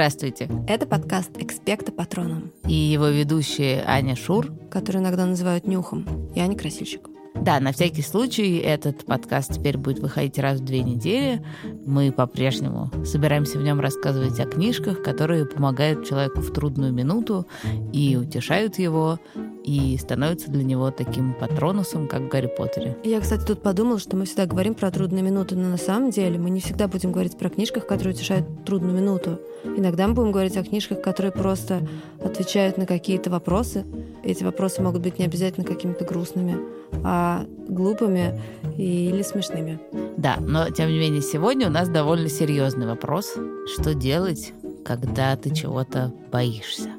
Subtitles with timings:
[0.00, 0.48] Здравствуйте.
[0.66, 2.52] Это подкаст «Экспекта Патроном».
[2.66, 4.50] И его ведущие Аня Шур.
[4.70, 6.06] Который иногда называют Нюхом.
[6.34, 7.10] И Аня Красильщик.
[7.34, 11.44] Да, на всякий случай этот подкаст теперь будет выходить раз в две недели.
[11.84, 17.46] Мы по-прежнему собираемся в нем рассказывать о книжках, которые помогают человеку в трудную минуту
[17.92, 19.18] и утешают его,
[19.64, 22.96] и становятся для него таким патронусом, как в Гарри Поттере.
[23.04, 26.38] Я, кстати, тут подумала, что мы всегда говорим про трудные минуты, но на самом деле
[26.38, 29.40] мы не всегда будем говорить про книжках, которые утешают трудную минуту.
[29.64, 31.86] Иногда мы будем говорить о книжках, которые просто
[32.22, 33.84] отвечают на какие-то вопросы.
[34.24, 36.56] Эти вопросы могут быть не обязательно какими-то грустными,
[37.04, 38.40] а глупыми
[38.76, 39.78] или смешными.
[40.16, 43.34] Да, но тем не менее сегодня у нас довольно серьезный вопрос.
[43.74, 44.52] Что делать,
[44.84, 46.90] когда ты чего-то боишься?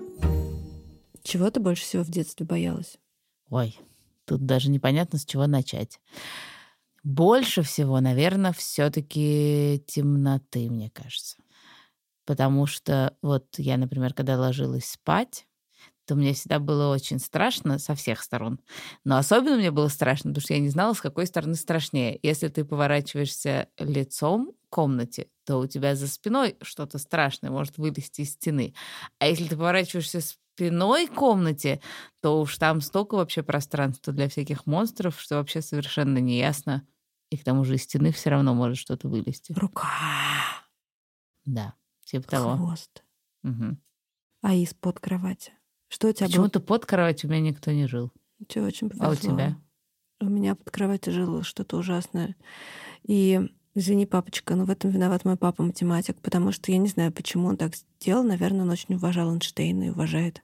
[1.23, 2.97] Чего ты больше всего в детстве боялась?
[3.49, 3.77] Ой,
[4.25, 5.99] тут даже непонятно, с чего начать.
[7.03, 11.37] Больше всего, наверное, все-таки темноты, мне кажется.
[12.25, 15.47] Потому что вот я, например, когда ложилась спать,
[16.05, 18.59] то мне всегда было очень страшно со всех сторон.
[19.05, 22.19] Но особенно мне было страшно, потому что я не знала, с какой стороны страшнее.
[22.23, 28.21] Если ты поворачиваешься лицом к комнате, то у тебя за спиной что-то страшное может вылезти
[28.21, 28.73] из стены.
[29.19, 30.21] А если ты поворачиваешься
[30.55, 31.81] спиной к комнате,
[32.21, 36.85] то уж там столько вообще пространства для всяких монстров, что вообще совершенно не ясно.
[37.29, 39.53] И к тому же из стены все равно может что-то вылезти.
[39.53, 39.87] Рука.
[41.45, 42.57] Да, типа того.
[42.57, 43.03] Хвост.
[43.43, 43.77] Угу.
[44.41, 45.53] А из-под кровати?
[45.87, 48.11] Что у тебя Почему-то под кроватью у меня никто не жил.
[48.47, 49.07] Тебе очень повезло.
[49.07, 49.57] А у тебя?
[50.19, 52.35] У меня под кроватью жило что-то ужасное.
[53.03, 53.39] И
[53.73, 57.47] Извини, папочка, но в этом виноват мой папа математик, потому что я не знаю, почему
[57.47, 58.23] он так сделал.
[58.23, 60.41] Наверное, он очень уважал Эйнштейна и уважает.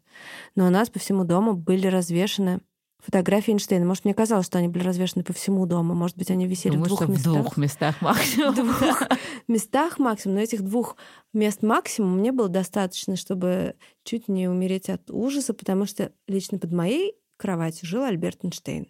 [0.55, 2.61] Но у нас по всему дому были развешаны
[2.99, 3.85] фотографии Эйнштейна.
[3.85, 5.93] Может, мне казалось, что они были развешаны по всему дому.
[5.93, 7.33] Может быть, они висели Думаю, в двух что местах.
[7.33, 8.51] в двух местах максимум.
[8.53, 9.03] В двух
[9.47, 10.35] местах максимум.
[10.37, 10.95] Но этих двух
[11.33, 16.71] мест максимум мне было достаточно, чтобы чуть не умереть от ужаса, потому что лично под
[16.71, 18.87] моей кроватью жил Альберт Эйнштейн.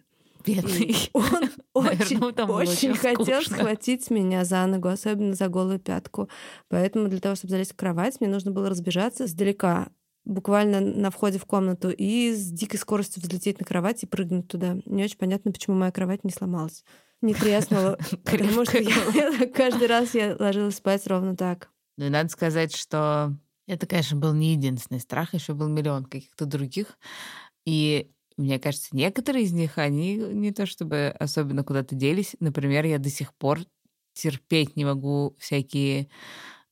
[0.48, 1.10] Бедный.
[1.12, 6.28] Он очень, хотел схватить меня за ногу, особенно за голую пятку.
[6.68, 9.90] Поэтому для того, чтобы залезть в кровать, мне нужно было разбежаться сдалека,
[10.24, 14.76] буквально на входе в комнату, и с дикой скоростью взлететь на кровать и прыгнуть туда.
[14.86, 16.84] Не очень понятно, почему моя кровать не сломалась.
[17.20, 18.78] Не треснула, потому что
[19.54, 21.70] каждый раз я ложилась спать ровно так.
[21.96, 23.36] Ну и надо сказать, что
[23.66, 26.98] это, конечно, был не единственный страх, еще был миллион каких-то других.
[27.64, 32.36] И мне кажется, некоторые из них, они не то чтобы особенно куда-то делись.
[32.40, 33.60] Например, я до сих пор
[34.14, 36.08] терпеть не могу всякие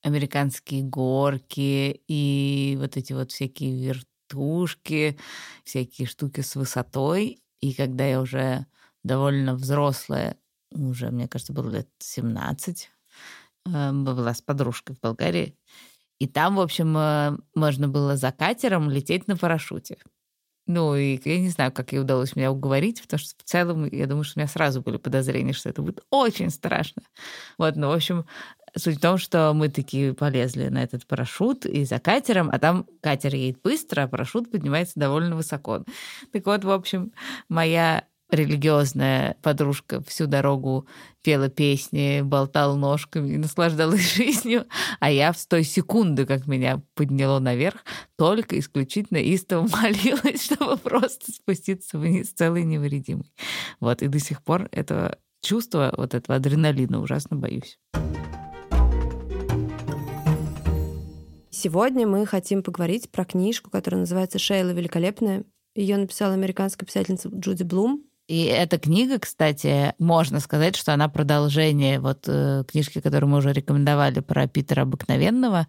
[0.03, 5.19] американские горки и вот эти вот всякие вертушки,
[5.65, 7.41] всякие штуки с высотой.
[7.60, 8.66] И когда я уже
[9.05, 10.37] довольно взрослая,
[10.72, 12.91] уже, мне кажется, было лет 17,
[13.66, 15.56] э, была с подружкой в Болгарии,
[16.21, 19.99] и там, в общем, э, можно было за катером лететь на парашюте.
[20.66, 24.06] Ну, и я не знаю, как ей удалось меня уговорить, потому что в целом, я
[24.06, 27.03] думаю, что у меня сразу были подозрения, что это будет очень страшно.
[27.56, 28.27] Вот, ну, в общем,
[28.76, 32.87] суть в том, что мы такие полезли на этот парашют и за катером, а там
[33.00, 35.84] катер едет быстро, а парашют поднимается довольно высоко.
[36.32, 37.12] Так вот, в общем,
[37.49, 40.87] моя религиозная подружка всю дорогу
[41.22, 44.66] пела песни, болтала ножками и наслаждалась жизнью,
[45.00, 47.84] а я в той секунды, как меня подняло наверх,
[48.16, 53.32] только исключительно истово молилась, чтобы просто спуститься вниз целый невредимый.
[53.81, 57.78] Вот, и до сих пор этого чувства, вот этого адреналина ужасно боюсь.
[61.50, 65.44] Сегодня мы хотим поговорить про книжку, которая называется «Шейла великолепная».
[65.75, 68.04] Ее написала американская писательница Джуди Блум.
[68.28, 73.53] И эта книга, кстати, можно сказать, что она продолжение вот э, книжки, которую мы уже
[73.53, 75.69] рекомендовали про Питера Обыкновенного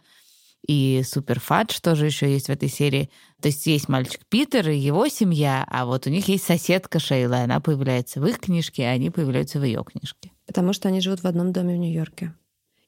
[0.68, 3.10] и Суперфадж тоже еще есть в этой серии.
[3.42, 7.38] То есть есть мальчик Питер и его семья, а вот у них есть соседка Шейла,
[7.38, 10.32] она появляется в их книжке, а они появляются в ее книжке.
[10.46, 12.34] Потому что они живут в одном доме в Нью-Йорке.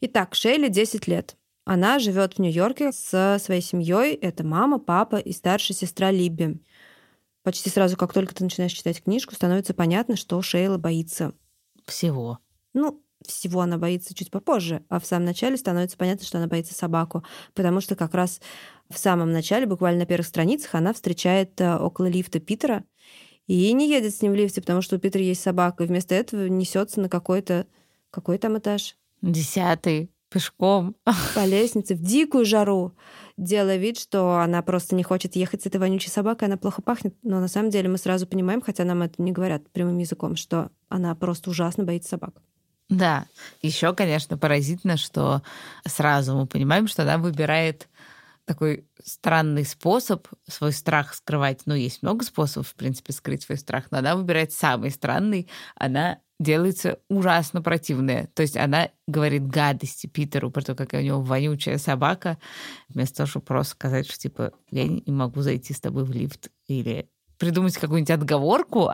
[0.02, 1.36] Итак, Шейли 10 лет.
[1.66, 4.16] Она живет в Нью-Йорке со своей семьей.
[4.16, 6.60] Это мама, папа и старшая сестра Либби.
[7.44, 11.34] Почти сразу, как только ты начинаешь читать книжку, становится понятно, что Шейла боится.
[11.86, 12.40] Всего.
[12.74, 16.74] Ну, всего она боится чуть попозже, а в самом начале становится понятно, что она боится
[16.74, 18.42] собаку, потому что как раз
[18.90, 22.86] в самом начале, буквально на первых страницах, она встречает э, около лифта Питера
[23.48, 26.16] и не едет с ним в лифте, потому что у Питера есть собака, и вместо
[26.16, 27.68] этого несется на какой-то
[28.12, 30.12] какой там этаж Десятый.
[30.30, 30.96] Пешком.
[31.36, 32.96] по лестнице в дикую жару,
[33.38, 37.16] делая вид, что она просто не хочет ехать с этой вонючей собакой, она плохо пахнет.
[37.24, 40.72] Но на самом деле мы сразу понимаем, хотя нам это не говорят прямым языком, что
[40.88, 42.42] она просто ужасно боится собак.
[42.90, 43.28] Да.
[43.62, 45.44] Еще, конечно, поразительно, что
[45.86, 47.88] сразу мы понимаем, что она выбирает
[48.46, 51.62] такой странный способ свой страх скрывать.
[51.66, 55.48] Ну, есть много способов, в принципе, скрыть свой страх, но она выбирает самый странный.
[55.76, 58.30] Она делается ужасно противная.
[58.34, 62.38] То есть она говорит гадости Питеру про то, какая у него вонючая собака,
[62.88, 66.50] вместо того, чтобы просто сказать, что типа я не могу зайти с тобой в лифт
[66.68, 68.92] или придумать какую-нибудь отговорку.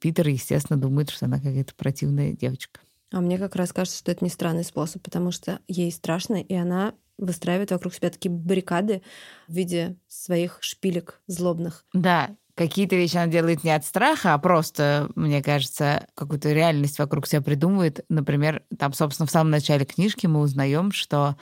[0.00, 2.80] Питер, естественно, думает, что она какая-то противная девочка.
[3.12, 6.54] А мне как раз кажется, что это не странный способ, потому что ей страшно, и
[6.54, 9.02] она выстраивает вокруг себя такие баррикады
[9.46, 11.84] в виде своих шпилек злобных.
[11.92, 12.30] Да,
[12.60, 17.40] какие-то вещи она делает не от страха, а просто, мне кажется, какую-то реальность вокруг себя
[17.40, 18.04] придумывает.
[18.10, 21.36] Например, там, собственно, в самом начале книжки мы узнаем, что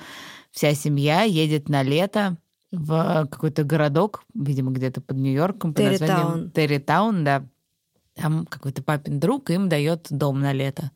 [0.53, 2.37] вся семья едет на лето
[2.71, 7.45] в какой-то городок, видимо, где-то под Нью-Йорком, под названием Территаун, да.
[8.15, 10.93] Там какой-то папин друг им дает дом на лето.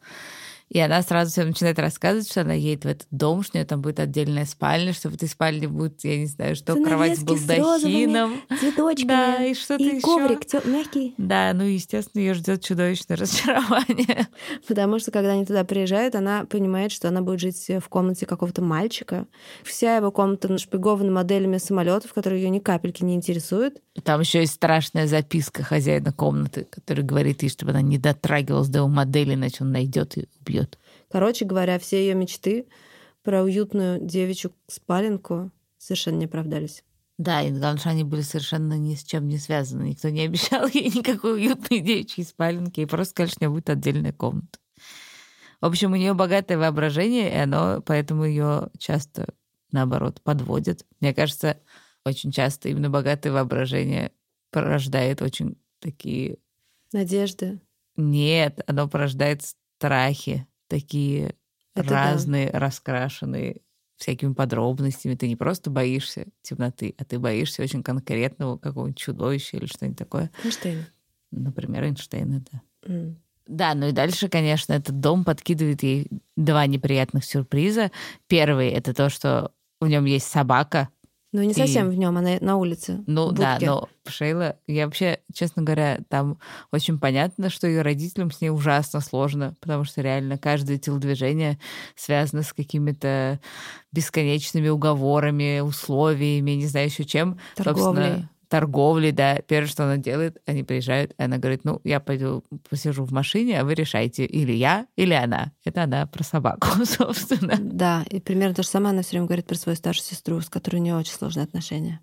[0.72, 3.66] И она сразу всем начинает рассказывать, что она едет в этот дом, что у нее
[3.66, 7.18] там будет отдельная спальня, что в этой спальне будет, я не знаю, что, Занавески кровать
[7.18, 8.40] с балдахином.
[8.58, 9.06] цветочками.
[9.08, 10.00] Да, и что-то и еще.
[10.00, 11.14] коврик тё- мягкий.
[11.18, 14.28] Да, ну, естественно, ее ждет чудовищное разочарование.
[14.66, 18.62] Потому что, когда они туда приезжают, она понимает, что она будет жить в комнате какого-то
[18.62, 19.26] мальчика.
[19.64, 23.76] Вся его комната нашпигована моделями самолетов, которые ее ни капельки не интересуют.
[24.04, 28.78] Там еще есть страшная записка хозяина комнаты, который говорит ей, чтобы она не дотрагивалась до
[28.78, 30.78] его модели, иначе он найдет и идет.
[31.10, 32.66] Короче говоря, все ее мечты
[33.22, 36.84] про уютную девичью спаленку совершенно не оправдались.
[37.18, 39.90] Да, и главное, что они были совершенно ни с чем не связаны.
[39.90, 43.70] Никто не обещал ей никакой уютной девичьей спаленки, и просто сказали, что у нее будет
[43.70, 44.58] отдельная комната.
[45.60, 49.32] В общем, у нее богатое воображение, и оно поэтому ее часто,
[49.70, 50.84] наоборот, подводит.
[51.00, 51.58] Мне кажется,
[52.04, 54.10] очень часто именно богатое воображение
[54.50, 56.38] порождает очень такие...
[56.92, 57.60] Надежды.
[57.96, 59.42] Нет, оно порождает
[59.82, 61.34] страхи такие
[61.74, 62.58] Это разные, да.
[62.58, 63.62] раскрашенные
[63.96, 65.14] всякими подробностями.
[65.14, 70.30] Ты не просто боишься темноты, а ты боишься очень конкретного какого-нибудь чудовища или что-нибудь такое.
[70.44, 70.86] Эйнштейн.
[71.30, 72.62] Например, Эйнштейна, да.
[72.86, 73.16] Mm.
[73.46, 77.90] Да, ну и дальше, конечно, этот дом подкидывает ей два неприятных сюрприза.
[78.28, 80.88] Первый— это то, что в нем есть собака,
[81.32, 81.94] ну, не совсем и...
[81.94, 83.02] в нем, она на улице.
[83.06, 86.38] Ну да, но Шейла, я вообще, честно говоря, там
[86.72, 91.58] очень понятно, что ее родителям с ней ужасно сложно, потому что реально каждое телодвижение
[91.96, 93.40] связано с какими-то
[93.92, 97.38] бесконечными уговорами, условиями, не знаю еще чем.
[97.56, 97.82] Торговлей.
[97.82, 99.36] Собственно, торговли, да.
[99.36, 103.58] Первое, что она делает, они приезжают, и она говорит, ну, я пойду посижу в машине,
[103.58, 105.52] а вы решайте, или я, или она.
[105.64, 107.56] Это она про собаку, собственно.
[107.58, 110.50] Да, и примерно то же самое она все время говорит про свою старшую сестру, с
[110.50, 112.00] которой у нее очень сложные отношения.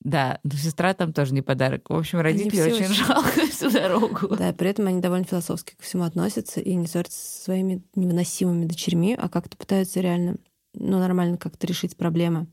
[0.00, 1.90] Да, но сестра там тоже не подарок.
[1.90, 4.34] В общем, родители очень, очень жалко всю дорогу.
[4.36, 8.64] Да, при этом они довольно философски ко всему относятся и не ссорятся со своими невыносимыми
[8.64, 10.36] дочерьми, а как-то пытаются реально,
[10.72, 12.46] ну, нормально как-то решить проблемы.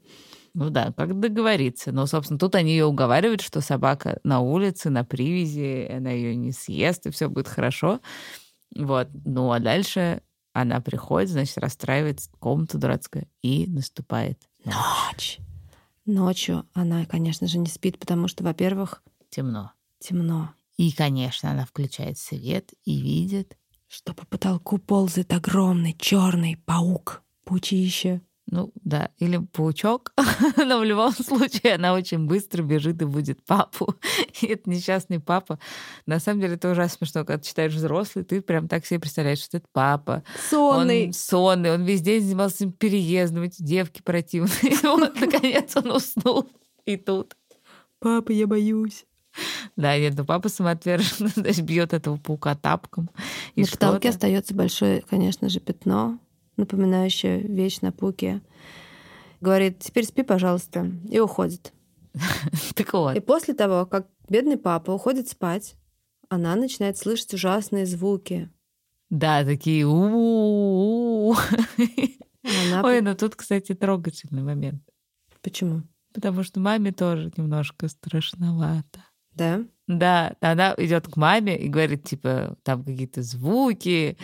[0.54, 1.92] Ну да, как договориться.
[1.92, 6.52] Но, собственно, тут они ее уговаривают, что собака на улице, на привязи, она ее не
[6.52, 8.00] съест, и все будет хорошо.
[8.76, 9.08] Вот.
[9.26, 10.22] Ну а дальше
[10.54, 14.76] она приходит, значит, расстраивает комнату дурацкую, и наступает ночь.
[14.76, 15.40] ночь.
[16.06, 19.04] Ночью она, конечно же, не спит, потому что, во-первых...
[19.30, 19.72] Темно.
[20.00, 20.54] Темно.
[20.76, 23.58] И, конечно, она включает свет и видит...
[23.88, 28.22] Что по потолку ползает огромный черный паук, паучище.
[28.48, 30.14] Ну да, или паучок,
[30.58, 33.96] но в любом случае она очень быстро бежит и будет папу.
[34.42, 35.60] И это несчастный папа.
[36.06, 39.58] На самом деле это ужасно смешно, когда читаешь взрослый, ты прям так себе представляешь, что
[39.58, 40.24] это папа.
[40.50, 41.08] Сонный.
[41.08, 44.52] Он сонный, он весь день занимался переездом, эти девки противные.
[44.64, 46.50] И вот, наконец, он уснул.
[46.86, 47.38] И тут.
[48.00, 49.06] Папа, я боюсь.
[49.78, 51.32] Да, нет, ну папа самоотверженно
[51.62, 53.10] бьет этого паука тапком.
[53.56, 56.20] И На потолке остается большое, конечно же, пятно
[56.62, 58.42] напоминающая вещь на пуке.
[59.42, 61.74] Говорит, теперь спи, пожалуйста, и уходит.
[62.76, 63.18] Так вот.
[63.18, 65.76] И после того, как бедный папа уходит спать,
[66.30, 68.50] она начинает слышать ужасные звуки.
[69.10, 71.36] Да, такие у
[72.84, 74.82] Ой, ну тут, кстати, трогательный момент.
[75.42, 75.84] Почему?
[76.14, 79.04] Потому что маме тоже немножко страшновато.
[79.34, 79.64] Да?
[79.88, 84.18] Да, она идет к маме и говорит, типа, там какие-то звуки,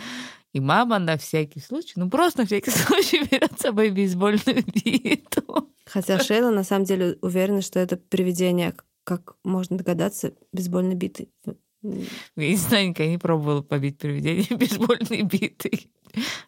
[0.58, 5.70] и мама на всякий случай, ну просто на всякий случай берет с собой бейсбольную биту.
[5.86, 8.74] Хотя Шейла на самом деле уверена, что это привидение,
[9.04, 11.30] как можно догадаться, бейсбольной битой.
[11.82, 12.00] Я
[12.36, 15.90] не знаю, никогда не пробовала побить привидение бейсбольной битой.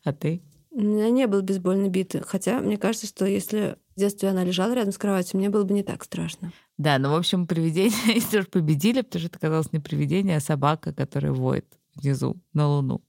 [0.03, 0.43] А ты?
[0.73, 2.21] У меня не было бейсбольной биты.
[2.21, 5.73] Хотя мне кажется, что если в детстве она лежала рядом с кроватью, мне было бы
[5.73, 6.53] не так страшно.
[6.79, 10.41] Да, ну, в общем, привидение они тоже победили, потому что это казалось не привидение, а
[10.41, 13.03] собака, которая воет внизу на луну.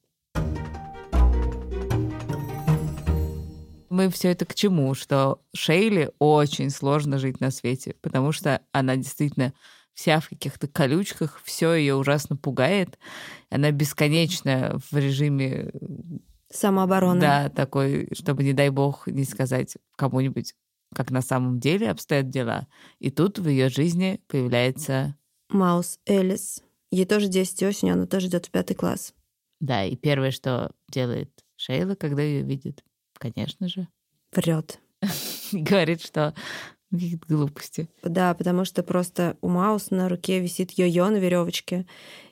[4.01, 4.95] Мы все это к чему?
[4.95, 9.53] Что Шейли очень сложно жить на свете, потому что она действительно
[9.93, 12.97] вся в каких-то колючках, все ее ужасно пугает.
[13.51, 15.71] Она бесконечно в режиме
[16.49, 17.21] Самообороны.
[17.21, 20.55] Да, такой, чтобы, не дай бог, не сказать кому-нибудь,
[20.95, 22.65] как на самом деле обстоят дела.
[22.97, 25.15] И тут в ее жизни появляется...
[25.49, 26.63] Маус Элис.
[26.89, 29.13] Ей тоже 10 осенью, она тоже идет в пятый класс.
[29.59, 32.83] Да, и первое, что делает Шейла, когда ее видит,
[33.21, 33.87] конечно же...
[34.33, 34.79] Врет.
[35.51, 36.33] Говорит, что
[36.89, 37.89] какие-то глупости.
[38.03, 41.85] Да, потому что просто у Маус на руке висит йо-йо на веревочке.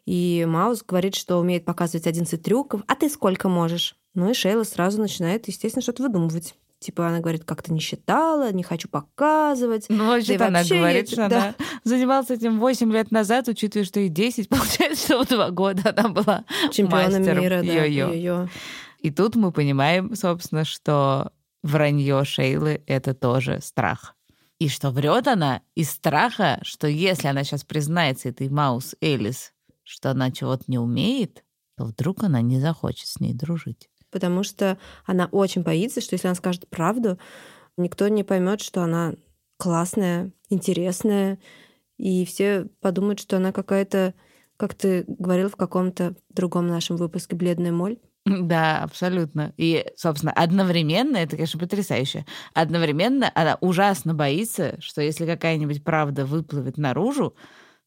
[0.05, 2.81] И Маус говорит, что умеет показывать 11 трюков.
[2.87, 3.95] А ты сколько можешь?
[4.15, 6.55] Ну и Шейла сразу начинает, естественно, что-то выдумывать.
[6.79, 9.85] Типа она говорит, как-то не считала, не хочу показывать.
[9.89, 11.13] Ну, вообще да она говорит, я...
[11.13, 11.37] что да.
[11.37, 15.93] она занималась этим 8 лет назад, учитывая, что ей 10, получается, что в два года
[15.95, 18.49] она была чемпионом мира, да, йо-йо.
[18.99, 21.31] И тут мы понимаем, собственно, что
[21.63, 24.15] вранье Шейлы— это тоже страх.
[24.59, 29.53] И что врет она из страха, что если она сейчас признается этой Маус Элис,
[29.83, 31.43] что она чего-то не умеет,
[31.77, 36.27] то вдруг она не захочет с ней дружить потому что она очень боится, что если
[36.27, 37.19] она скажет правду,
[37.77, 39.13] никто не поймет, что она
[39.57, 41.39] классная, интересная,
[41.97, 44.13] и все подумают, что она какая-то,
[44.57, 47.99] как ты говорил в каком-то другом нашем выпуске, бледная моль.
[48.25, 49.53] Да, абсолютно.
[49.57, 56.77] И, собственно, одновременно, это, конечно, потрясающе, одновременно она ужасно боится, что если какая-нибудь правда выплывет
[56.77, 57.35] наружу,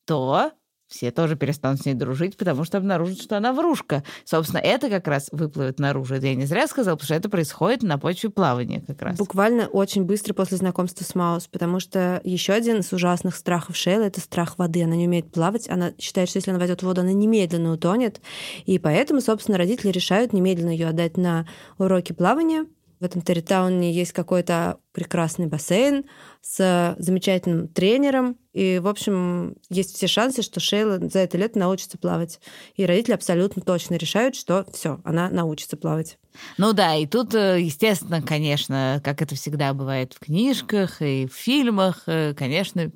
[0.07, 0.53] то
[0.93, 4.05] все тоже перестанут с ней дружить, потому что обнаружат, что она врушка.
[4.25, 6.15] Собственно, это как раз выплывет наружу.
[6.15, 9.17] Это я не зря сказала, потому что это происходит на почве плавания как раз.
[9.17, 14.03] Буквально очень быстро после знакомства с Маус, потому что еще один из ужасных страхов Шейла—
[14.05, 14.85] это страх воды.
[14.85, 18.21] Она не умеет плавать, она считает, что если она войдет в воду, она немедленно утонет.
[18.67, 22.67] И поэтому, собственно, родители решают немедленно ее отдать на уроки плавания,
[23.03, 26.05] в этом Территауне есть какой-то прекрасный бассейн
[26.41, 28.37] с замечательным тренером.
[28.53, 32.39] И, в общем, есть все шансы, что Шейла за это лето научится плавать.
[32.77, 36.17] И родители абсолютно точно решают, что все, она научится плавать.
[36.59, 41.35] Ну да, и тут, э, естественно, конечно, как это всегда бывает в книжках и в
[41.35, 42.93] фильмах, э, конечно,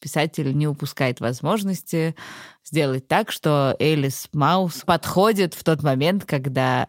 [0.00, 2.16] писатель не упускает возможности
[2.64, 6.88] сделать так, что Элис Маус подходит в тот момент, когда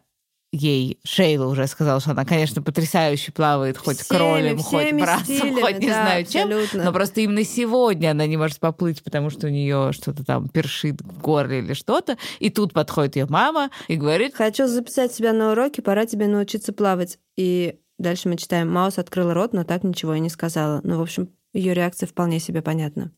[0.51, 5.61] ей Шейла уже сказала, что она, конечно, потрясающе плавает хоть всеми, кролем, хоть брасом, стилями,
[5.61, 6.67] хоть не да, знаю абсолютно.
[6.67, 6.83] чем.
[6.85, 11.01] Но просто именно сегодня она не может поплыть, потому что у нее что-то там першит
[11.01, 12.17] в горле или что-то.
[12.39, 14.35] И тут подходит ее мама и говорит...
[14.35, 17.17] Хочу записать себя на уроки, пора тебе научиться плавать.
[17.37, 20.81] И дальше мы читаем, Маус открыла рот, но так ничего и не сказала.
[20.83, 23.11] Ну, в общем, ее реакция вполне себе понятна.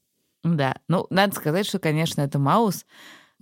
[0.43, 2.85] Да, ну, надо сказать, что, конечно, это Маус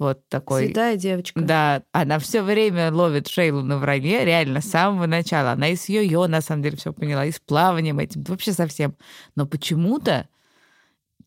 [0.02, 0.66] вот такой.
[0.66, 1.40] Святая девочка.
[1.40, 5.52] Да, она все время ловит Шейлу на вранье, реально, с самого начала.
[5.52, 8.96] Она и с йо-йо, на самом деле, все поняла, и с плаванием этим, вообще совсем.
[9.36, 10.28] Но почему-то,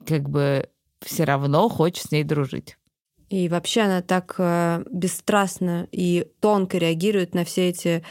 [0.04, 0.68] как бы,
[1.02, 2.76] все равно хочет с ней дружить.
[3.28, 8.04] И вообще она так э, бесстрастно и тонко реагирует на все эти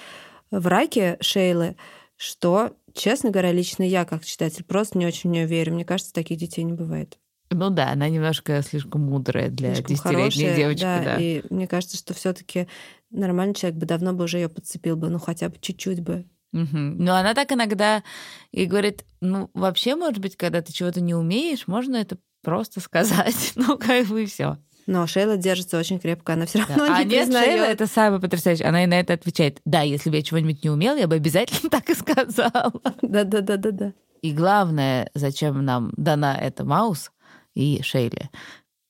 [0.50, 1.76] враки Шейлы,
[2.16, 5.74] что, честно говоря, лично я, как читатель, просто не очень в нее верю.
[5.74, 7.20] Мне кажется, таких детей не бывает.
[7.54, 10.84] Ну да, она немножко слишком мудрая для десятилетней девочки.
[10.84, 12.68] Да, да, и мне кажется, что все таки
[13.12, 16.26] нормальный человек бы давно бы уже ее подцепил бы, ну хотя бы чуть-чуть бы.
[16.54, 16.78] Угу.
[16.78, 18.04] Но она так иногда
[18.52, 23.54] и говорит, ну вообще, может быть, когда ты чего-то не умеешь, можно это просто сказать,
[23.56, 24.58] ну как бы и все.
[24.86, 27.04] Но Шейла держится очень крепко, она все равно да.
[27.04, 27.46] не А признает.
[27.46, 28.68] Шейла это самое потрясающее.
[28.68, 29.62] Она и на это отвечает.
[29.66, 32.74] Да, если бы я чего-нибудь не умела, я бы обязательно так и сказала.
[33.02, 33.94] Да-да-да-да-да.
[34.22, 37.12] И главное, зачем нам дана эта Маус,
[37.54, 38.30] и Шейли.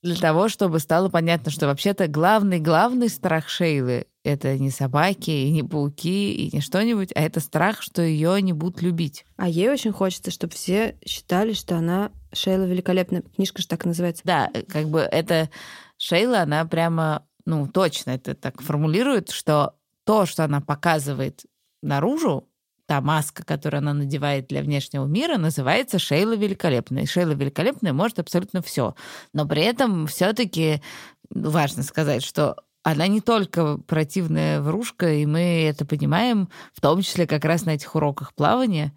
[0.03, 5.63] Для того, чтобы стало понятно, что вообще-то главный-главный страх Шейлы— это не собаки, и не
[5.63, 9.25] пауки, и не что-нибудь, а это страх, что ее не будут любить.
[9.38, 13.22] А ей очень хочется, чтобы все считали, что она Шейла великолепная.
[13.22, 14.24] Книжка же так называется.
[14.25, 15.50] Да, как бы это
[15.98, 21.46] Шейла, она прямо, ну, точно это так формулирует, что то, что она показывает
[21.82, 22.50] наружу,
[22.85, 27.05] та маска, которую она надевает для внешнего мира, называется Шейла Великолепная.
[27.05, 28.95] Шейла Великолепная может абсолютно все.
[29.33, 30.81] Но при этом все-таки
[31.29, 37.25] важно сказать, что она не только противная врушка, и мы это понимаем, в том числе
[37.25, 38.93] как раз на этих уроках плавания,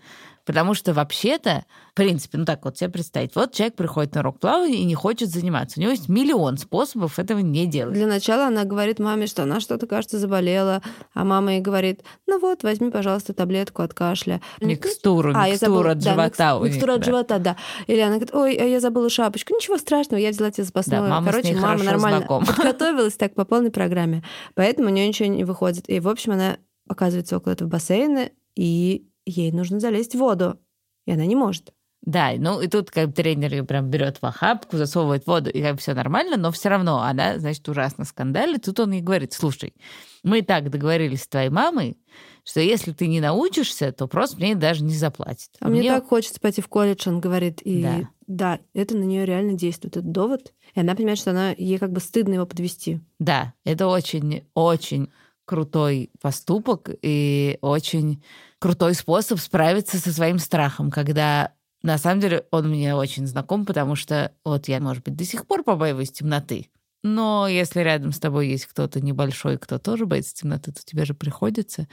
[0.46, 3.34] потому что вообще-то в принципе, ну так вот себе представить.
[3.34, 5.80] Вот человек приходит на урок плавания и не хочет заниматься.
[5.80, 7.94] У него есть миллион способов этого не делать.
[7.94, 10.82] Для начала она говорит маме, что она что-то, кажется, заболела,
[11.14, 14.42] а мама ей говорит, ну вот, возьми, пожалуйста, таблетку от кашля.
[14.60, 16.58] Микстуру, а, микстуру от да, живота.
[16.60, 17.04] Микс, микстуру от да.
[17.06, 17.56] живота, да.
[17.86, 19.54] Или она говорит, ой, я забыла шапочку.
[19.54, 21.00] Ничего страшного, я взяла тебе запасную.
[21.00, 24.22] Да, мама Короче, мама нормально подготовилась так по полной программе.
[24.54, 25.88] Поэтому у нее ничего не выходит.
[25.88, 30.58] И, в общем, она оказывается около этого бассейна и ей нужно залезть в воду,
[31.06, 31.72] и она не может.
[32.02, 35.50] Да, ну и тут как бы тренер ее прям берет в охапку, засовывает в воду,
[35.50, 38.62] и как бы все нормально, но все равно она, значит, ужасно скандалит.
[38.64, 39.74] Тут он ей говорит, слушай,
[40.22, 41.98] мы так договорились с твоей мамой,
[42.44, 45.50] что если ты не научишься, то просто мне даже не заплатит.
[45.58, 47.60] А мне, так хочется пойти в колледж, он говорит.
[47.64, 48.08] И Да.
[48.28, 50.54] да, это на нее реально действует, этот довод.
[50.76, 53.00] И она понимает, что она ей как бы стыдно его подвести.
[53.18, 55.10] Да, это очень-очень
[55.46, 58.22] крутой поступок и очень
[58.58, 63.94] крутой способ справиться со своим страхом, когда на самом деле он мне очень знаком, потому
[63.94, 66.68] что вот я, может быть, до сих пор побаиваюсь темноты.
[67.02, 71.14] Но если рядом с тобой есть кто-то небольшой, кто тоже боится темноты, то тебе же
[71.14, 71.86] приходится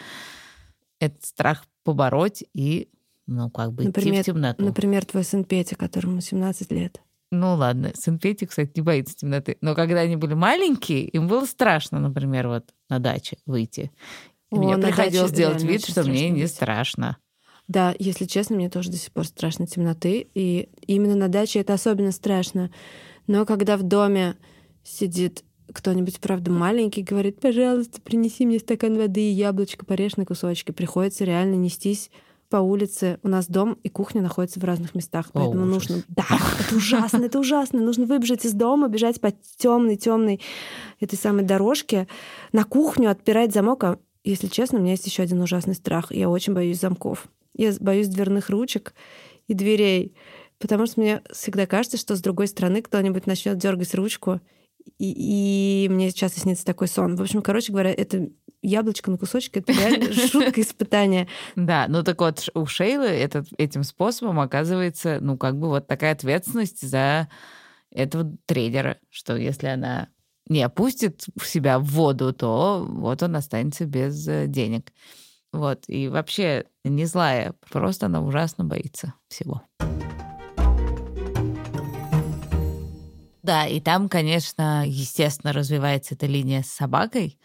[1.00, 2.90] этот страх побороть и,
[3.28, 4.64] ну, как бы идти Например, в темноту.
[4.64, 7.02] Например, твой сын Петя, которому 17 лет.
[7.34, 9.58] Ну ладно, сын Пети, кстати, не боится темноты.
[9.60, 13.92] Но когда они были маленькие, им было страшно, например, вот на даче выйти.
[14.52, 17.18] И О, мне приходилось делать вид, что мне не страшно.
[17.68, 20.28] Да, если честно, мне тоже до сих пор страшно темноты.
[20.36, 22.70] И именно на даче это особенно страшно.
[23.26, 24.36] Но когда в доме
[24.84, 30.72] сидит кто-нибудь, правда, маленький, говорит, пожалуйста, принеси мне стакан воды и яблочко, порежь на кусочки.
[30.72, 32.12] Приходится реально нестись
[32.54, 33.18] по улице.
[33.24, 35.90] У нас дом и кухня находятся в разных местах, О, поэтому ужас.
[35.90, 36.04] нужно...
[36.08, 36.24] Да,
[36.60, 37.82] это ужасно, это ужасно.
[37.82, 40.40] Нужно выбежать из дома, бежать по темной, темной
[41.00, 42.08] этой самой дорожке,
[42.52, 43.84] на кухню, отпирать замок.
[43.86, 46.12] А, если честно, у меня есть еще один ужасный страх.
[46.12, 47.28] Я очень боюсь замков.
[47.56, 48.94] Я боюсь дверных ручек
[49.48, 50.14] и дверей,
[50.60, 54.42] потому что мне всегда кажется, что с другой стороны кто-нибудь начнет дергать ручку,
[54.98, 57.16] и, и мне часто снится такой сон.
[57.16, 58.30] В общем, короче говоря, это
[58.62, 61.28] яблочко на кусочки, это реально жуткое испытание.
[61.56, 66.14] Да, ну так вот, у Шейлы этот, этим способом оказывается, ну, как бы вот такая
[66.14, 67.30] ответственность за
[67.92, 70.10] этого тренера, что если она
[70.48, 74.92] не опустит себя в воду, то вот он останется без э, денег.
[75.52, 79.62] Вот, и вообще не злая, просто она ужасно боится всего.
[83.44, 87.38] Да, и там, конечно, естественно, развивается эта линия с собакой.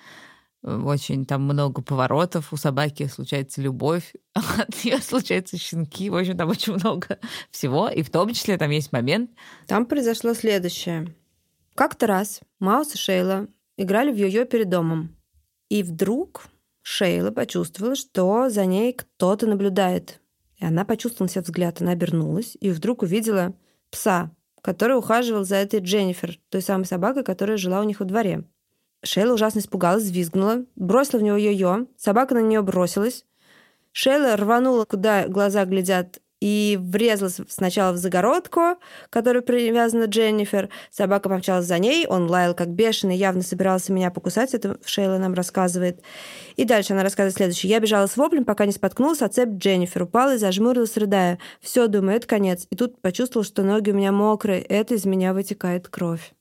[0.62, 2.52] Очень там много поворотов.
[2.52, 6.08] У собаки случается любовь, от нее случаются щенки.
[6.08, 7.18] В общем, там очень много
[7.50, 7.88] всего.
[7.88, 9.30] И в том числе там есть момент,
[9.66, 11.14] Там произошло следующее.
[11.74, 15.16] Как-то раз Маус и Шейла играли в йо-йо перед домом.
[15.68, 16.46] И вдруг
[16.82, 20.20] Шейла почувствовала, что за ней кто-то наблюдает.
[20.56, 21.80] И она почувствовала на себя взгляд.
[21.80, 23.54] Она обернулась и вдруг увидела
[23.90, 28.44] пса, который ухаживал за этой Дженнифер, той самой собакой, которая жила у них во дворе.
[29.04, 33.24] Шейла ужасно испугалась, взвизгнула, бросила в него йо-йо, собака на нее бросилась.
[33.92, 38.78] Шейла рванула, куда глаза глядят, и врезалась сначала в загородку,
[39.10, 40.68] которой привязана Дженнифер.
[40.90, 45.34] Собака помчалась за ней, он лаял как бешеный, явно собирался меня покусать, это Шейла нам
[45.34, 46.02] рассказывает.
[46.56, 47.70] И дальше она рассказывает следующее.
[47.70, 51.38] «Я бежала с воплем, пока не споткнулась, а цепь Дженнифер упала и зажмурилась, рыдая.
[51.60, 52.66] Все, думаю, это конец.
[52.70, 56.32] И тут почувствовала, что ноги у меня мокрые, это из меня вытекает кровь».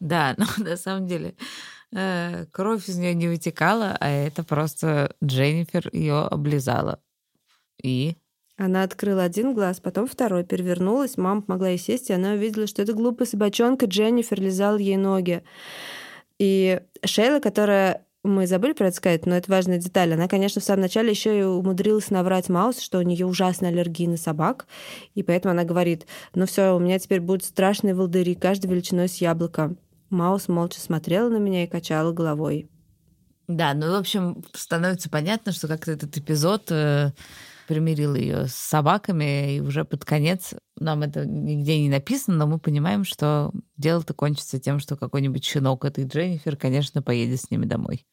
[0.00, 1.34] Да, но на самом деле
[1.94, 7.00] э, кровь из нее не вытекала, а это просто Дженнифер ее облизала.
[7.82, 8.16] И
[8.56, 12.82] Она открыла один глаз, потом второй, перевернулась, мама помогла ей сесть, и она увидела, что
[12.82, 15.42] эта глупая собачонка Дженнифер лизала ей ноги.
[16.38, 20.14] И Шейла, которая мы забыли про это сказать, но это важная деталь.
[20.14, 24.08] Она, конечно, в самом начале еще и умудрилась наврать Маус, что у нее ужасная аллергия
[24.08, 24.66] на собак.
[25.14, 29.16] И поэтому она говорит, ну все, у меня теперь будут страшные волдыри, каждый величиной с
[29.16, 29.74] яблоко.
[30.08, 32.68] Маус молча смотрела на меня и качала головой.
[33.46, 37.12] да, ну, в общем, становится понятно, что как-то этот эпизод э,
[37.66, 42.58] примирил ее с собаками, и уже под конец нам это нигде не написано, но мы
[42.58, 48.04] понимаем, что дело-то кончится тем, что какой-нибудь щенок этой Дженнифер, конечно, поедет с ними домой.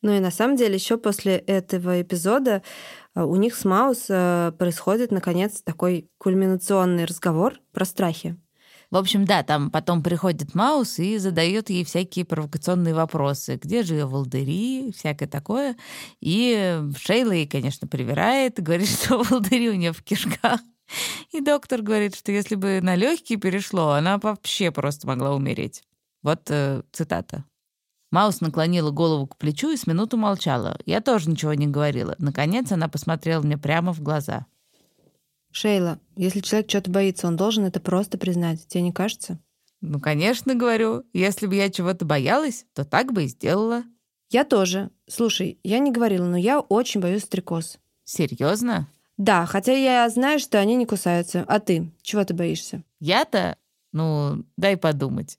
[0.00, 2.62] Ну и на самом деле еще после этого эпизода
[3.14, 8.36] э, у них с Маус э, происходит, наконец, такой кульминационный разговор про страхи.
[8.90, 13.60] В общем, да, там потом приходит Маус и задает ей всякие провокационные вопросы.
[13.62, 15.76] Где же ее волдыри, всякое такое.
[16.20, 20.60] И Шейла ей, конечно, привирает, говорит, что волдыри у нее в кишках.
[21.32, 25.82] И доктор говорит, что если бы на легкие перешло, она вообще просто могла умереть.
[26.22, 27.44] Вот э, цитата.
[28.10, 30.78] Маус наклонила голову к плечу и с минуту молчала.
[30.86, 32.14] Я тоже ничего не говорила.
[32.18, 34.46] Наконец она посмотрела мне прямо в глаза.
[35.50, 38.66] Шейла, если человек что-то боится, он должен это просто признать.
[38.68, 39.38] Тебе не кажется?
[39.80, 41.04] Ну, конечно, говорю.
[41.12, 43.84] Если бы я чего-то боялась, то так бы и сделала.
[44.30, 44.90] Я тоже.
[45.06, 47.78] Слушай, я не говорила, но я очень боюсь стрекоз.
[48.04, 48.88] Серьезно?
[49.16, 51.44] Да, хотя я знаю, что они не кусаются.
[51.48, 51.90] А ты?
[52.02, 52.84] Чего ты боишься?
[53.00, 53.56] Я-то,
[53.92, 55.38] ну, дай подумать.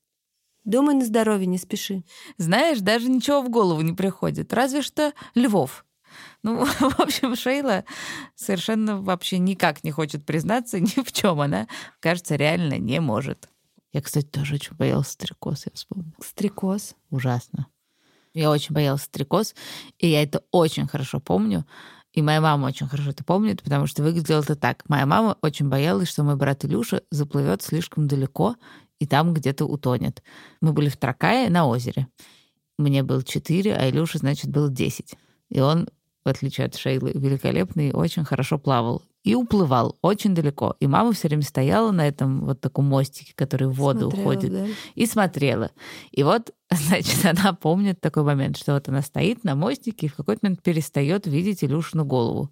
[0.66, 2.04] Думай на здоровье, не спеши.
[2.38, 4.54] Знаешь, даже ничего в голову не приходит.
[4.54, 5.86] Разве что львов.
[6.44, 7.86] Ну, в общем, Шейла
[8.36, 11.68] совершенно вообще никак не хочет признаться ни в чем она,
[12.00, 13.50] кажется, реально не может.
[13.92, 16.14] Я, кстати, тоже очень боялась стрекоз, я вспомнила.
[16.22, 16.96] Стрекоз?
[17.10, 17.68] Ужасно.
[18.34, 19.56] Я очень боялась стрекоз,
[19.98, 21.66] и я это очень хорошо помню.
[22.14, 24.84] И моя мама очень хорошо это помнит, потому что выглядело это так.
[24.88, 28.56] Моя мама очень боялась, что мой брат Илюша заплывет слишком далеко
[29.00, 30.24] и там где-то утонет.
[30.62, 32.08] Мы были в Тракае на озере.
[32.78, 35.16] Мне было 4, а Илюша, значит, было 10.
[35.50, 35.90] И он,
[36.24, 40.76] в отличие от Шейлы, великолепный, очень хорошо плавал и уплывал очень далеко.
[40.80, 44.52] И мама все время стояла на этом вот таком мостике, который в воду смотрела, уходит,
[44.52, 44.68] да?
[44.96, 45.72] и смотрела.
[46.12, 50.16] И вот, значит, она помнит такой момент, что вот она стоит на мостике и в
[50.16, 52.50] какой-то момент перестает видеть Илюшину голову.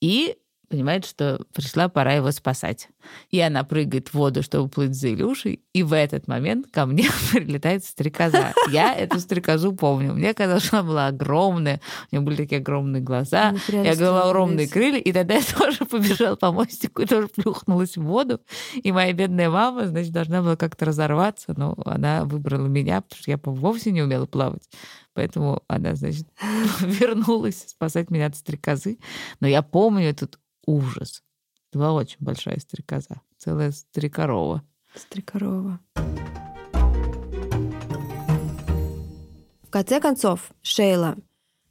[0.00, 0.36] И
[0.74, 2.88] понимает, что пришла пора его спасать.
[3.30, 7.08] И она прыгает в воду, чтобы плыть за Илюшей, и в этот момент ко мне
[7.32, 8.52] прилетает стрекоза.
[8.72, 10.14] Я эту стрекозу помню.
[10.14, 14.66] Мне казалось, что она была огромная, у нее были такие огромные глаза, я говорила огромные
[14.66, 18.40] крылья, и тогда я тоже побежала по мостику и тоже плюхнулась в воду.
[18.74, 23.30] И моя бедная мама, значит, должна была как-то разорваться, но она выбрала меня, потому что
[23.30, 24.68] я вовсе не умела плавать.
[25.14, 26.26] Поэтому она, значит,
[26.80, 28.98] вернулась спасать меня от стрекозы.
[29.38, 31.22] Но я помню этот ужас.
[31.72, 33.20] Была очень большая стрекоза.
[33.38, 34.62] Целая стрекорова.
[34.94, 35.80] Стрекорова.
[39.62, 41.16] В конце концов, Шейла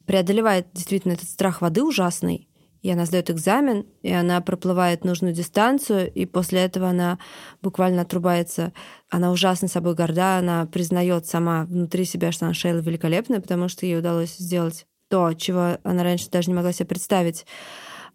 [0.06, 2.50] преодолевает действительно этот страх воды ужасный,
[2.82, 7.18] и она сдает экзамен, и она проплывает нужную дистанцию, и после этого она
[7.62, 8.74] буквально отрубается.
[9.10, 13.86] Она ужасно собой горда, она признает сама внутри себя, что она Шейла великолепная, потому что
[13.86, 17.46] ей удалось сделать то, чего она раньше даже не могла себе представить.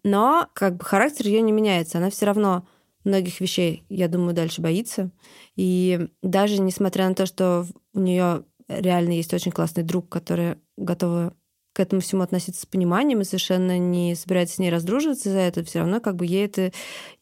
[0.03, 1.97] Но как бы характер ее не меняется.
[1.97, 2.67] Она все равно
[3.03, 5.11] многих вещей, я думаю, дальше боится.
[5.55, 11.33] И даже несмотря на то, что у нее реально есть очень классный друг, который готов
[11.73, 15.63] к этому всему относиться с пониманием и совершенно не собирается с ней раздруживаться за это,
[15.63, 16.71] все равно как бы ей это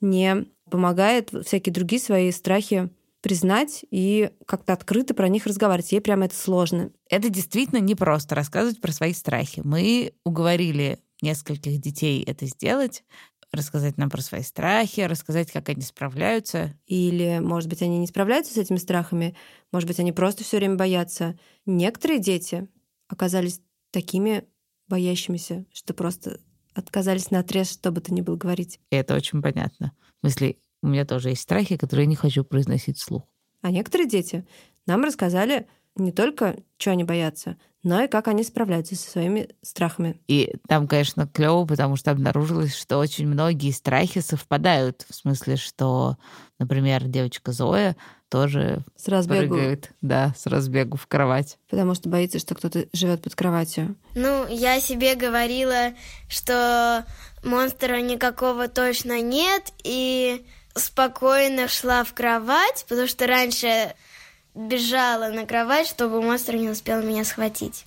[0.01, 2.89] не помогает всякие другие свои страхи
[3.21, 5.91] признать и как-то открыто про них разговаривать.
[5.91, 6.91] Ей прямо это сложно.
[7.09, 9.61] Это действительно непросто рассказывать про свои страхи.
[9.63, 13.03] Мы уговорили нескольких детей это сделать,
[13.51, 16.73] рассказать нам про свои страхи, рассказать, как они справляются.
[16.86, 19.36] Или, может быть, они не справляются с этими страхами,
[19.71, 21.38] может быть, они просто все время боятся.
[21.65, 22.67] Некоторые дети
[23.08, 24.45] оказались такими
[24.88, 26.39] боящимися, что просто
[26.73, 28.80] отказались на отрез, что бы то ни было говорить.
[28.91, 29.93] И это очень понятно.
[30.17, 33.23] В смысле, у меня тоже есть страхи, которые я не хочу произносить вслух.
[33.62, 34.45] А некоторые дети
[34.86, 40.19] нам рассказали не только, что они боятся, но и как они справляются со своими страхами.
[40.27, 45.05] И там, конечно, клево, потому что обнаружилось, что очень многие страхи совпадают.
[45.10, 46.17] В смысле, что,
[46.60, 47.95] например, девочка Зоя
[48.29, 49.55] тоже с разбегу.
[49.55, 51.57] прыгает, да, с разбегу в кровать.
[51.69, 53.95] Потому что боится, что кто-то живет под кроватью.
[54.15, 55.93] Ну, я себе говорила,
[56.27, 57.05] что
[57.43, 63.93] монстра никакого точно нет, и спокойно шла в кровать, потому что раньше
[64.58, 67.86] бежала на кровать, чтобы монстр не успел меня схватить.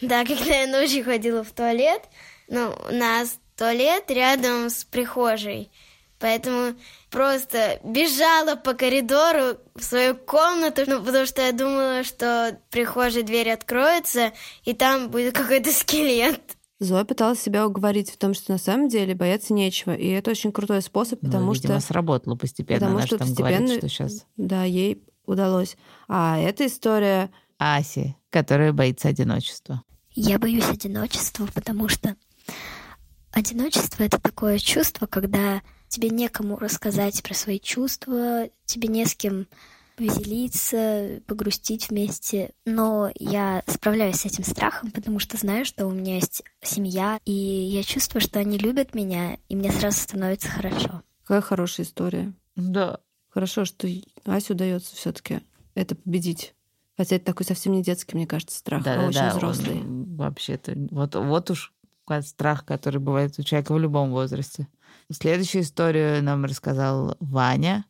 [0.00, 2.02] Да, когда я ночью ходила в туалет,
[2.48, 5.70] ну, у нас туалет рядом с прихожей,
[6.18, 6.74] поэтому
[7.10, 13.22] просто бежала по коридору в свою комнату, ну, потому что я думала, что в прихожей
[13.22, 14.32] дверь откроется,
[14.64, 16.40] и там будет какой-то скелет.
[16.80, 19.96] Зоя пыталась себя уговорить в том, что на самом деле бояться нечего.
[19.96, 21.88] И это очень крутой способ, потому ну, видимо, что...
[21.88, 22.78] сработало постепенно.
[22.78, 24.26] Потому Она что там постепенно, говорит, что сейчас...
[24.36, 25.76] Да, ей удалось.
[26.08, 27.30] А эта история...
[27.60, 29.82] Аси, которая боится одиночества.
[30.14, 32.14] Я боюсь одиночества, потому что
[33.32, 39.48] одиночество— это такое чувство, когда тебе некому рассказать про свои чувства, тебе не с кем
[39.96, 42.52] повеселиться, погрустить вместе.
[42.64, 47.32] Но я справляюсь с этим страхом, потому что знаю, что у меня есть семья, и
[47.32, 51.02] я чувствую, что они любят меня, и мне сразу становится хорошо.
[51.22, 52.32] Какая хорошая история.
[52.54, 53.00] Да.
[53.28, 53.88] Хорошо, что
[54.24, 55.40] Асе удается все-таки
[55.74, 56.54] это победить.
[56.96, 59.82] Хотя это такой совсем не детский, мне кажется, страх, да, а да, очень да, взрослый.
[59.84, 61.72] Вообще-то, вот, вот уж
[62.22, 64.66] страх, который бывает у человека в любом возрасте.
[65.10, 67.84] Следующую историю нам рассказал Ваня,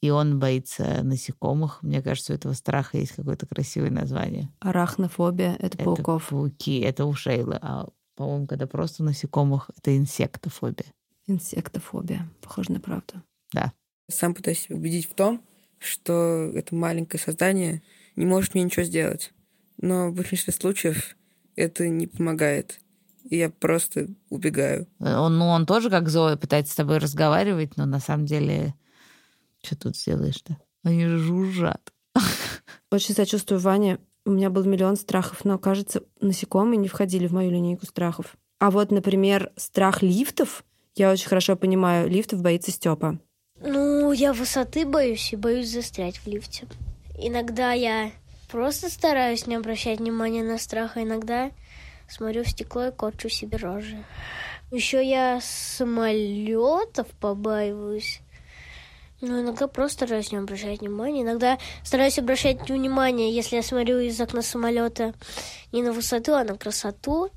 [0.00, 1.82] и он боится насекомых.
[1.82, 4.50] Мне кажется, у этого страха есть какое-то красивое название.
[4.60, 6.26] Арахнофобия— это пауков.
[6.26, 7.58] Это пауки, это у Шейлы.
[7.62, 10.86] А, по-моему, когда просто насекомых— это инсектофобия.
[11.26, 12.28] Инсектофобия.
[12.42, 13.22] Похоже на правду.
[13.52, 13.72] Да.
[14.08, 15.42] Сам пытаюсь себя убедить в том,
[15.78, 17.82] что это маленькое создание
[18.16, 19.32] не может мне ничего сделать.
[19.78, 21.16] Но в большинстве случаев
[21.56, 22.80] это не помогает.
[23.24, 24.86] И я просто убегаю.
[25.00, 28.74] Он, ну, он тоже, как Зоя, пытается с тобой разговаривать, но на самом деле...
[29.62, 30.58] Что тут сделаешь-то?
[30.82, 31.92] Они же жужжат.
[32.90, 33.98] Очень сочувствую Ване.
[34.26, 38.36] У меня был миллион страхов, но, кажется, насекомые не входили в мою линейку страхов.
[38.58, 40.64] А вот, например, страх лифтов,
[40.94, 43.18] я очень хорошо понимаю, лифтов боится Степа.
[44.16, 46.68] Я высоты боюсь и боюсь застрять в лифте.
[47.18, 48.12] Иногда я
[48.48, 51.50] просто стараюсь не обращать внимания на страх, а иногда
[52.08, 54.04] смотрю в стекло и корчу себе рожи.
[54.70, 58.20] Еще я самолетов побаиваюсь.
[59.20, 61.22] Ну, иногда просто стараюсь не обращать внимания.
[61.22, 65.12] Иногда стараюсь обращать внимание, если я смотрю из окна самолета
[65.72, 67.30] не на высоту, а на красоту.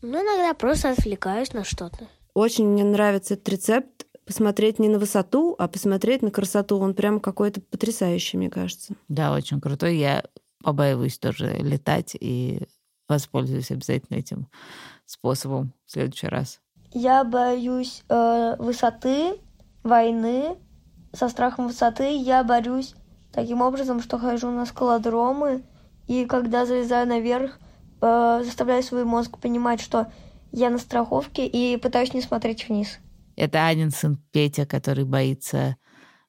[0.00, 2.08] Ну, иногда просто отвлекаюсь на что-то.
[2.32, 6.78] Очень мне нравится этот рецепт посмотреть не на высоту, а посмотреть на красоту.
[6.78, 8.94] Он прям какой-то потрясающий, мне кажется.
[9.08, 9.96] Да, очень крутой.
[9.96, 10.24] Я
[10.62, 12.62] побаиваюсь тоже летать и
[13.08, 14.48] воспользуюсь обязательно этим
[15.04, 16.60] способом в следующий раз.
[16.92, 19.34] Я боюсь э, высоты,
[19.82, 20.56] войны.
[21.12, 22.94] Со страхом высоты я борюсь
[23.32, 25.64] таким образом, что хожу на скалодромы,
[26.06, 27.58] и когда залезаю наверх,
[28.00, 30.10] э, заставляю свой мозг понимать, что
[30.52, 32.98] я на страховке, и пытаюсь не смотреть вниз.
[33.36, 35.76] Это Анин сын Петя, который боится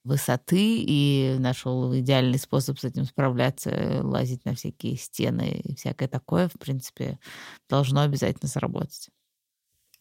[0.04, 6.48] высоты и нашел идеальный способ с этим справляться, лазить на всякие стены и всякое такое,
[6.48, 7.20] в принципе,
[7.68, 9.10] должно обязательно сработать.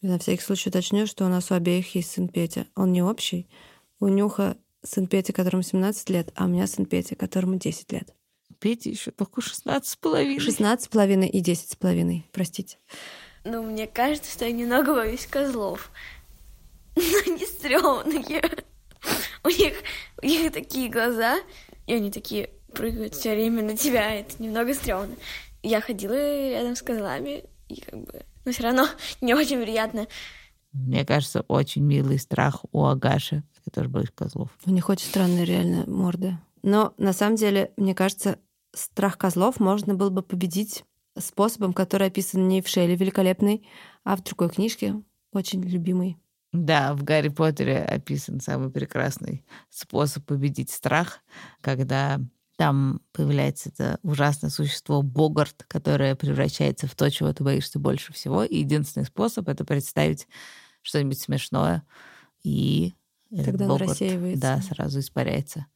[0.03, 2.67] На всякий случай уточню, что у нас у обеих есть сын Петя.
[2.77, 3.49] Он не общий.
[3.99, 8.15] У Нюха сын Петя, которому 17 лет, а у меня сын Петя, которому 10 лет.
[8.59, 10.41] Петя еще только 16 с половиной.
[10.41, 12.77] 16 с половиной и 10 с половиной, простите.
[13.45, 15.91] Ну, мне кажется, что я немного боюсь козлов.
[16.97, 18.43] Но они стрёмные.
[19.45, 19.75] У них,
[20.23, 21.39] у них такие глаза,
[21.87, 24.15] и они такие прыгают все время на тебя.
[24.15, 25.15] Это немного стрёмно.
[25.63, 28.23] Я ходила рядом с козлами, и как бы...
[28.45, 28.87] Но все равно
[29.21, 30.07] не очень приятно.
[30.73, 34.51] Мне кажется, очень милый страх у Агаши, который боюсь козлов.
[34.67, 36.37] У них очень странные реально морды.
[36.63, 38.39] Но на самом деле, мне кажется,
[38.73, 40.85] страх козлов можно было бы победить
[41.17, 43.67] способом, который описан не в Шелле великолепной,
[44.03, 45.01] а в другой книжке,
[45.33, 46.19] очень любимой.
[46.55, 51.19] Да, в Гарри Поттере описан самый прекрасный способ победить страх,
[51.61, 52.21] когда
[52.57, 58.45] там появляется это ужасное существо Богарт, которое превращается в то, чего ты боишься больше всего.
[58.45, 60.29] И единственный способ— это представить
[60.83, 61.83] что-нибудь смешное.
[62.45, 62.95] И
[63.31, 64.41] Тогда Богарт, он рассеивается.
[64.41, 65.67] Да, сразу испаряется.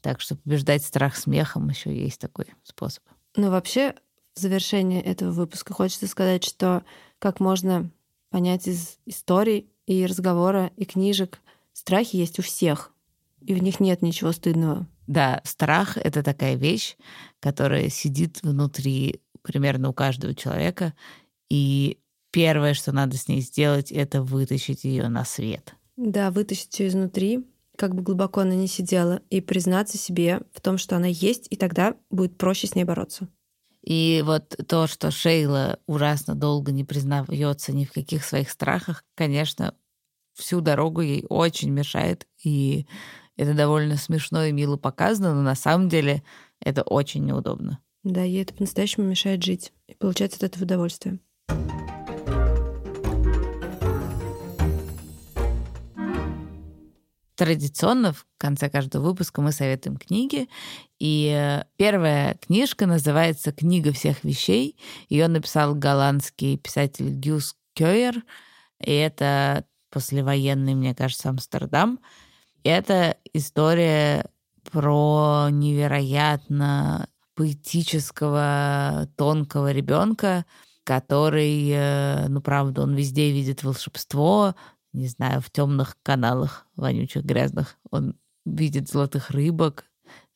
[0.00, 3.04] Так что побеждать страх смехом еще есть такой способ.
[3.36, 3.94] Но вообще,
[4.34, 6.82] в завершение этого выпуска хочется сказать, что
[7.18, 7.90] как можно
[8.30, 11.40] понять из историй и разговора, и книжек,
[11.72, 12.92] страхи есть у всех,
[13.40, 14.86] и в них нет ничего стыдного.
[15.06, 16.96] Да, страх— это такая вещь,
[17.40, 20.92] которая сидит внутри примерно у каждого человека,
[21.48, 21.98] и
[22.30, 25.74] первое, что надо с ней сделать, это вытащить ее на свет.
[25.96, 30.76] Да, вытащить ее изнутри, как бы глубоко она ни сидела, и признаться себе в том,
[30.76, 33.28] что она есть, и тогда будет проще с ней бороться.
[33.82, 39.74] И вот то, что Шейла ужасно долго не признается ни в каких своих страхах, конечно,
[40.34, 42.26] всю дорогу ей очень мешает.
[42.42, 42.86] И
[43.36, 46.22] это довольно смешно и мило показано, но на самом деле
[46.60, 47.78] это очень неудобно.
[48.04, 51.18] Да, ей это по-настоящему мешает жить и получать от этого удовольствие.
[57.38, 60.48] Традиционно в конце каждого выпуска мы советуем книги.
[60.98, 64.76] И первая книжка называется «Книга всех вещей».
[65.08, 68.24] Ее написал голландский писатель Гюс Кёйер.
[68.80, 72.00] И это послевоенный, мне кажется, Амстердам.
[72.64, 74.26] Это история
[74.70, 80.44] про невероятно поэтического, тонкого ребенка,
[80.84, 84.56] который, э, ну, правда, он везде видит волшебство,
[84.92, 87.76] не знаю, в темных каналах вонючих, грязных.
[87.90, 89.84] Он видит золотых рыбок,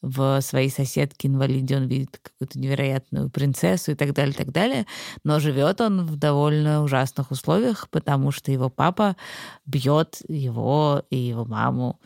[0.03, 4.87] в своей соседке инвалиде он видит какую-то невероятную принцессу и так далее, так далее.
[5.25, 9.17] Но живет он в довольно ужасных условиях, потому что его папа
[9.65, 12.01] бьет его и его маму.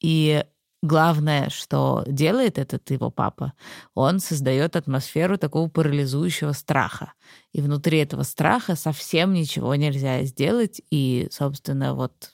[0.00, 0.44] И
[0.82, 3.52] главное, что делает этот его папа,
[3.94, 7.12] он создает атмосферу такого парализующего страха.
[7.52, 10.82] И внутри этого страха совсем ничего нельзя сделать.
[10.90, 12.32] И, собственно, вот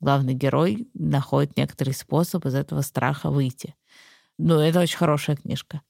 [0.00, 3.74] главный герой находит некоторый способ из этого страха выйти.
[4.38, 5.82] Ну, это очень хорошая книжка.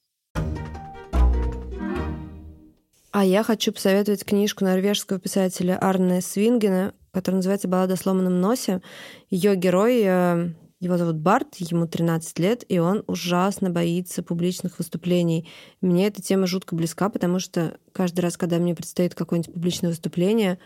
[3.11, 8.83] А я хочу посоветовать книжку норвежского писателя Арне Свингена, которая называется «Баллада о сломанном носе».
[9.31, 15.49] Ее герой, э, его зовут Барт, ему 13 лет, и он ужасно боится публичных выступлений.
[15.81, 20.59] Мне эта тема жутко близка, потому что каждый раз, когда мне предстоит какое-нибудь публичное выступление,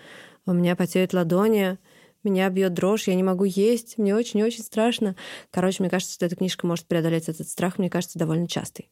[0.46, 1.78] у меня потеют ладони,
[2.24, 5.16] меня бьет дрожь, я не могу есть, мне очень-очень страшно.
[5.50, 8.90] Короче, мне кажется, что эта книжка может преодолеть этот страх, мне кажется, довольно частый.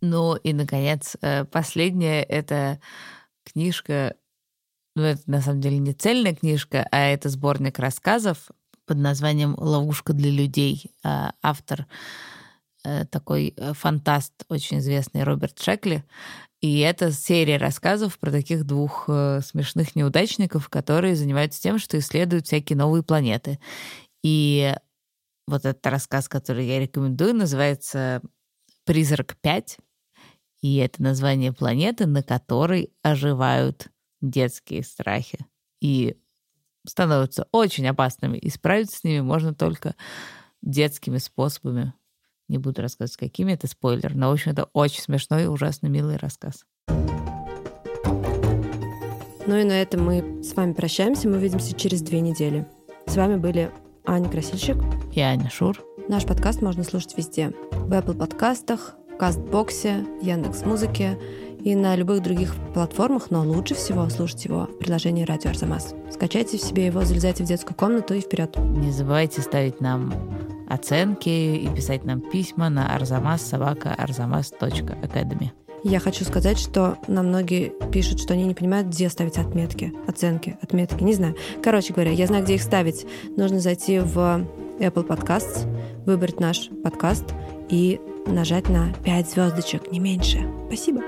[0.00, 2.80] Ну и, наконец, э, последнее— это
[3.44, 4.16] книжка,
[4.96, 8.50] ну, это на самом деле не цельная книжка, а это сборник рассказов
[8.86, 10.90] под названием «Ловушка для людей».
[11.04, 11.86] А автор
[12.82, 16.02] э, такой э, фантаст, очень известный Роберт Шекли.
[16.60, 22.46] И это серия рассказов про таких двух э, смешных неудачников, которые занимаются тем, что исследуют
[22.46, 23.58] всякие новые планеты.
[24.22, 24.74] И
[25.46, 28.20] вот этот рассказ, который я рекомендую, называется
[28.84, 29.78] «Призрак 5».
[30.60, 33.88] И это название планеты, на которой оживают
[34.20, 35.38] детские страхи.
[35.80, 36.18] И
[36.86, 38.36] становятся очень опасными.
[38.36, 39.94] И справиться с ними можно только
[40.60, 41.94] детскими способами.
[42.50, 44.16] Не буду рассказывать, какими, это спойлер.
[44.16, 46.64] Но, в общем, это очень смешной и ужасно милый рассказ.
[49.46, 51.28] Ну и на этом мы с вами прощаемся.
[51.28, 52.66] Мы увидимся через две недели.
[53.06, 53.70] С вами были
[54.04, 54.78] Аня Красильщик
[55.14, 55.80] и Аня Шур.
[56.08, 57.52] Наш подкаст можно слушать везде.
[57.70, 61.16] В Apple подкастах, Кастбоксе, Яндекс Музыке
[61.60, 65.94] и на любых других платформах, но лучше всего слушать его в приложении «Радио Арзамас».
[66.10, 68.56] Скачайте в себе его, залезайте в детскую комнату и вперед.
[68.56, 70.12] Не забывайте ставить нам
[70.70, 73.94] оценки и писать нам письма на арзамас собака.
[75.82, 80.58] Я хочу сказать, что нам многие пишут, что они не понимают, где ставить отметки, оценки,
[80.62, 81.34] отметки, не знаю.
[81.62, 83.06] Короче говоря, я знаю, где их ставить.
[83.36, 84.46] Нужно зайти в
[84.78, 85.66] Apple Podcasts,
[86.04, 87.24] выбрать наш подкаст
[87.68, 90.46] и нажать на 5 звездочек, не меньше.
[90.66, 91.00] Спасибо.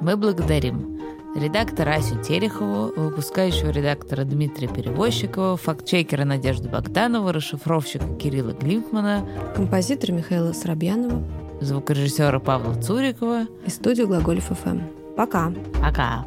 [0.00, 0.91] Мы благодарим
[1.34, 10.52] редактора Асю Терехову, выпускающего редактора Дмитрия Перевозчикова, фактчекера Надежду Богданова, расшифровщика Кирилла Глимпмана, композитора Михаила
[10.52, 11.22] Сарабьянова,
[11.60, 14.80] звукорежиссера Павла Цурикова и студию Глаголев ФМ.
[15.16, 15.52] Пока.
[15.80, 16.26] Пока.